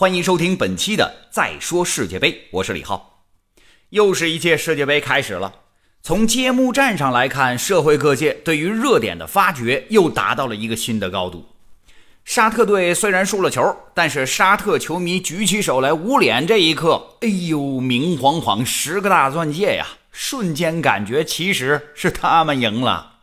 [0.00, 3.24] 欢迎收听本期的《再说世界杯》，我是李浩。
[3.88, 5.52] 又是一届世界杯开始了。
[6.04, 11.44] 从揭幕战上来看，社会各界对于热点的发掘又达到了一个新的高度。
[12.24, 19.84] 沙特队虽然输了球，但是沙特球迷举起手来捂脸这一刻，哎呦，明晃晃十个大钻戒呀！
[20.12, 23.14] 瞬间感觉其实是他们赢了。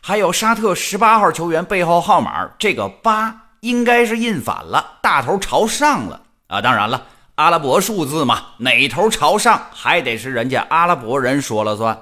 [0.00, 3.44] 还有沙特十八号球员背后号码这个八。
[3.60, 6.60] 应该是印反了，大头朝上了啊！
[6.60, 11.98] 当然了，阿拉伯数字嘛，哪头朝上还得是人家阿拉伯人说了算。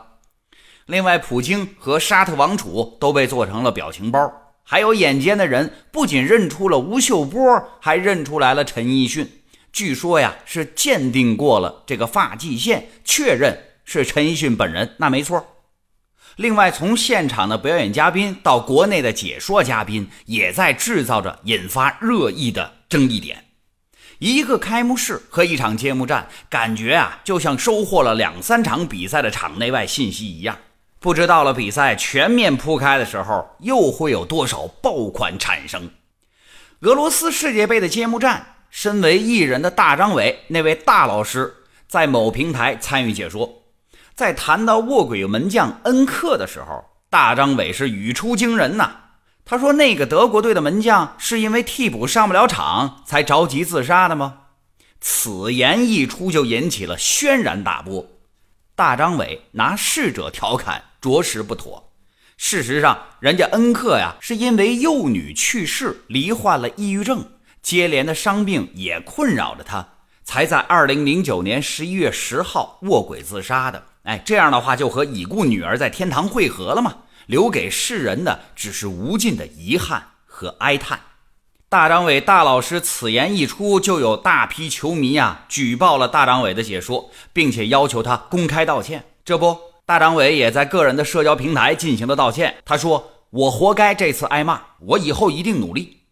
[0.86, 4.32] 另外，普京和沙特王储都被做成了表情包，
[4.62, 7.42] 还有眼尖的人不仅认出了吴秀波，
[7.80, 9.42] 还认出来了陈奕迅。
[9.72, 15.55] 据说呀，是鉴定过了这个发际线，确认是陈奕迅本人，那没错。
[16.36, 23.44] 另外，从现场的表演嘉宾到国内的解说嘉宾，也在制造着引发热议的争议点。
[24.18, 30.58] 一个开幕式和一场揭幕战，感觉啊，就像收获了两三场比赛的场内外信息一样。
[30.98, 35.90] 不知到了比赛全面铺开的时候，又会有多少爆款产生？
[36.80, 41.54] 俄罗斯世界杯的揭幕战，身为艺人的大张伟那位大老师
[41.88, 43.62] 在某平台参与解说。
[44.16, 48.96] 在谈到卧轨门将恩克的时候，大张伟是语出惊人呐。
[49.44, 54.38] 他说：“那个德国队的门将是因为替补上不了场才着急自杀的吗？”
[55.02, 58.06] 此言一出，就引起了轩然大波。
[58.74, 61.92] 大张伟拿逝者调侃，着实不妥。
[62.38, 67.22] 事实上，人家恩克呀，是因为幼女去世，罹患了抑郁症，
[67.60, 69.86] 接连的伤病也困扰着他，
[70.24, 73.84] 才在二零零九年十一月十号卧轨自杀的。
[74.06, 76.94] 哎，这样的话就和已故女儿在天堂会合了嘛？
[77.26, 81.00] 留给世人的只是无尽的遗憾和哀叹。
[81.68, 89.04] 大张伟大老师此言一出，就有大批球迷啊举报了大张伟的解说，并且要求他公开道歉。
[89.24, 92.58] 这不，大张伟也在个人的社交平台进行了道歉。
[92.64, 96.02] 他说：“我活该这次挨骂，我以后一定努力。”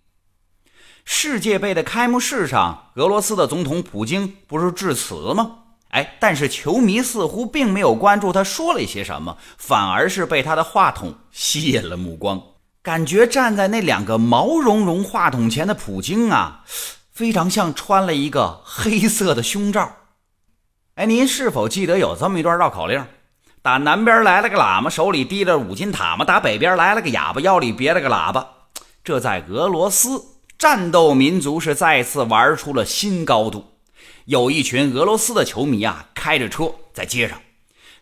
[1.07, 5.59] 世界杯的开幕式上，俄罗斯的总统普京不是致辞吗？
[5.95, 12.43] 哎，但是球迷似乎并没有关注他说了一些什么，反而是被他的话筒吸引了目光。
[12.83, 16.65] 感觉站在那两个毛茸茸话筒前的普京啊，
[17.13, 19.89] 非常像穿了一个黑色的胸罩。
[20.97, 23.07] 哎，您是否记得有这么一段绕口令？
[23.63, 28.45] 打南边来了个喇嘛，手里提着五金塔嘛；打北边来了个哑巴，腰里别了个喇叭。
[29.05, 30.21] 这在俄罗斯，
[30.59, 33.74] 战斗民族是再次玩出了新高度。
[34.27, 37.41] 有一群俄罗斯的球迷啊，开着车在街上，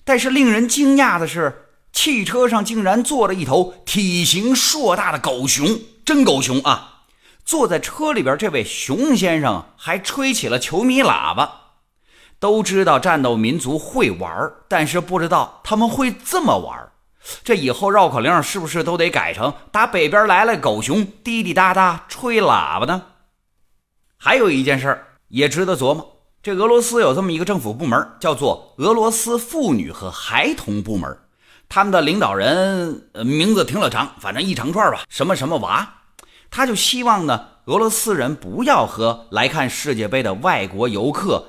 [0.05, 7.05] 但是令人惊讶的是，汽车上竟然坐着一头体型硕大的狗熊，真狗熊啊！
[7.45, 11.59] 坐在车里边这位熊先生还吹起了球迷喇叭。
[12.39, 16.93] 都知道战斗民族会玩，但是不知道他们会这么玩。
[17.45, 23.03] 这以后绕口令是不是都得改成打北边来了狗熊，滴滴答答吹喇叭呢？
[24.17, 26.12] 还有一件事儿也值得琢磨。
[26.43, 31.17] 这俄罗斯有这么一个政府部门，叫做俄罗斯妇女和孩童部门。
[31.69, 35.89] 他们的领导人名字挺老长，反正一长串吧，什么什么娃。
[36.51, 41.45] 他就希望呢，俄罗斯人不要和来看世界杯的外国游客，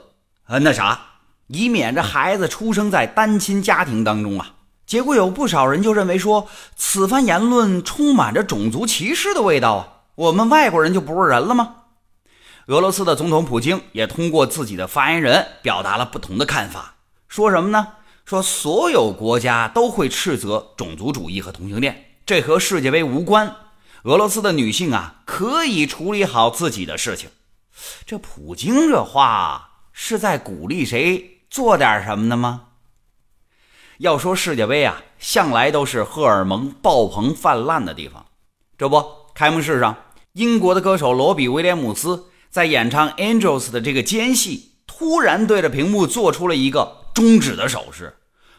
[0.45, 0.99] 呃，那啥，
[1.47, 4.51] 以免这孩子出生在单亲家庭当中啊。
[4.85, 9.87] 结果有不少人就认为说，此番言论充满着种族歧视的味道啊。
[10.13, 11.77] 我们外国人就不是人了吗？
[12.67, 16.95] 俄罗斯的总统普京也通过自己的发言人表达了不同的看法，
[17.27, 17.87] 说什么呢？
[18.23, 23.53] 说所有国家都会斥责种族主义和同性恋，这和世界杯无关。
[24.03, 27.29] 俄罗斯的女性啊，可以处理好自己的事情。
[28.05, 32.67] 这普京这话是在鼓励谁做点什么的吗？
[33.97, 38.25] 要说世界杯啊，向来都是荷尔蒙爆棚泛滥的地方。
[38.77, 39.03] 这不，
[39.35, 39.97] 开幕式上，
[40.31, 42.27] 英国的歌手罗比威廉姆斯。
[42.53, 48.15] 在演唱《Angels》的这个间隙，突然对着屏幕做出了一个中指的手势，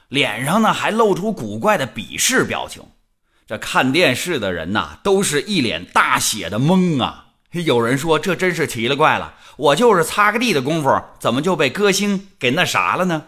[0.08, 2.82] 脸上呢还露出古怪的鄙视表情。
[3.46, 7.26] 这看电视的人呐，都是一脸大写的懵啊！
[7.52, 13.22] 有人说这真是奇了怪了，我就是擦个地的功夫，怎么就被歌星给那啥了呢？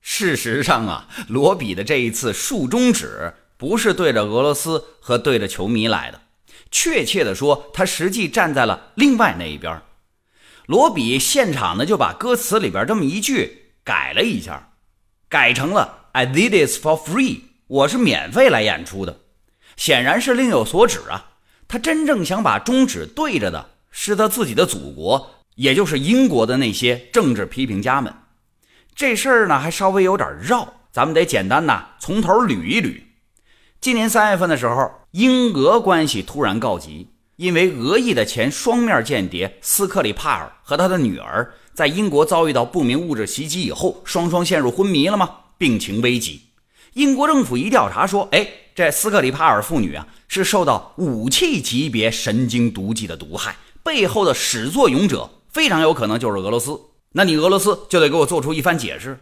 [0.00, 6.20] 事实上啊，罗比的这一次竖中指不是对着俄罗斯和对着球迷来的，
[6.70, 9.82] 确切的说，他实际站在了另外那一边。
[10.68, 14.74] 罗比现场呢就把歌词里边这么一句改了一下，
[15.26, 19.20] 改成了 "I did this for free"，我是免费来演出的，
[19.78, 21.30] 显然是另有所指啊。
[21.66, 28.12] 他真正想把中指对着的是他自己的祖国，也就是英国的那些政治批评家们。
[28.94, 33.00] 这事儿呢还稍微有点绕，咱们得简单呐从头捋一捋。
[33.80, 45.30] 今年三月份的时候，英俄关系突然告急，因为俄裔的前双面间谍斯克里帕尔和他的女儿在英国遭遇到不明物质袭击以后，双双陷入昏迷了吗？
[45.56, 46.42] 病情危急。
[46.94, 48.44] 英国政府一调查说，哎，
[48.74, 56.76] 这斯克里帕尔妇女啊是受到武器级别神经毒剂的毒害，背后的始作俑者非常有可能就是俄罗斯。
[57.12, 59.20] 那你俄罗斯就得给我做出一番解释。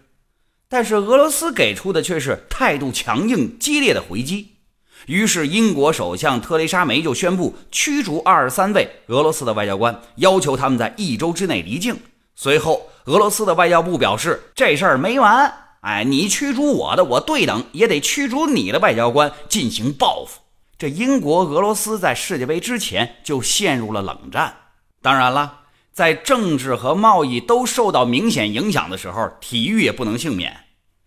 [0.71, 4.56] 但是俄罗斯给出的却是态度强硬、激烈的回击。
[5.05, 11.97] 于是，英国首相特蕾莎梅就宣布驱逐二十三位俄罗斯的外交官，要求他们在一周之内离境。
[12.35, 15.53] 随后，俄罗斯的外交部表示，这事儿没完。
[15.83, 20.41] 哎，你驱逐我的，我对等也得驱逐你的外交官，进行报复。
[20.79, 24.57] 这英国、俄罗斯在世界杯之前就陷入了冷战。
[25.01, 25.61] 当然了。
[25.97, 30.55] 在政治和贸易都受到明显影响的时候，体育也不能幸免。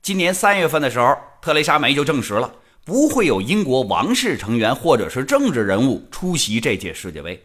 [0.01, 2.51] 今年三月份的时候，特蕾莎梅就证实了
[2.89, 7.39] 不会有英国王室成员或者是政治人物出席这届世界杯。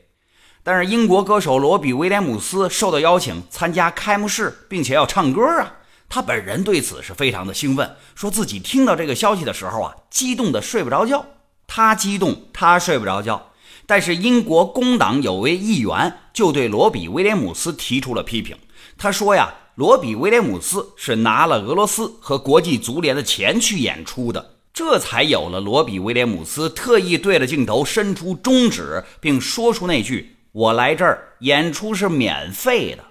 [0.62, 5.70] 但是英国歌手罗比威廉姆斯受到邀请参加开幕式，并且要唱歌啊，
[6.08, 11.22] 他本人对此是非常的兴奋，说自己听到这个消息的时候啊，激动的睡不着觉。
[11.66, 13.50] 他激动，他睡不着觉。
[13.84, 18.56] 但是英国工党有位议员就对罗比威廉姆斯提出了批评。
[18.96, 33.04] 他说呀，罗比威廉姆斯是拿了俄罗斯和国际足联的钱去演出的，这才有了罗比威廉姆斯特意对着镜头伸出中指，并说出那句“我来这儿演出是免费的”。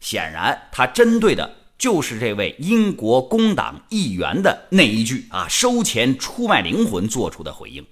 [0.00, 7.86] 显然，他针对的就是这位英国工党议员的那一句啊，收钱出卖灵魂做出的回应。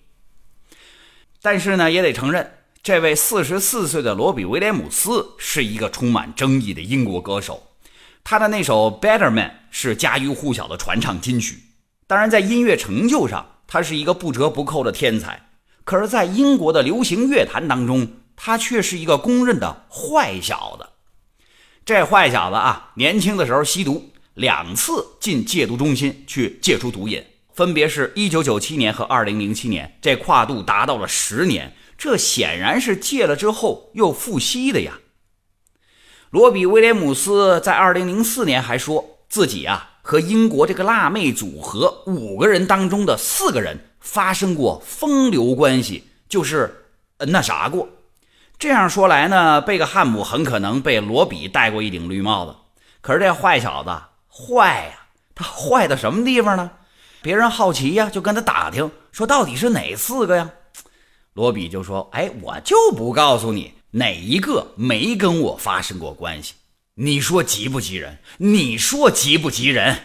[1.40, 2.52] 但是呢，也得承认，
[2.82, 7.66] 这位四十四岁的罗比威廉姆斯是一个充满争议的英国歌手。
[8.22, 11.58] 他的那首《Better Man》是家喻户晓的传唱金曲。
[12.10, 15.48] 当然，在音乐成就上，他是一个不折不扣的天才。
[15.84, 18.04] 可是，在英国的流行乐坛当中，
[18.34, 20.88] 他却是一个公认的坏小子。
[21.84, 27.24] 这坏小子啊，年轻的时候吸毒，两次进戒毒中心去戒除毒瘾。
[27.52, 34.98] 分别是一九九七年和二零零七年，这跨度达到了十年，这显然是戒了之后又复吸的呀。
[36.30, 46.88] 罗比威廉姆斯在二零零四年还说自己啊和英国这个辣妹组合五个人当中的四个人发生过风流关系，就是
[47.28, 47.88] 那啥过。
[48.58, 52.56] 这样说来呢，贝克汉姆很可能被罗比戴过一顶绿帽子。
[53.00, 53.90] 可是这坏小子
[54.28, 56.72] 坏呀，他坏到什么地方呢？
[57.22, 60.50] 别人好奇呀，就跟他打听，说到底是哪四个呀？
[61.34, 66.54] 罗比就说：“哎，我就不告诉你哪一个没跟我发生过关系。
[67.02, 68.18] 你说急不急人？
[68.36, 70.00] 你说急不急人？”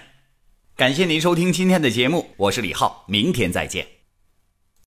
[0.77, 3.94] 感谢您收听今天的节目，我是李浩，明天再见。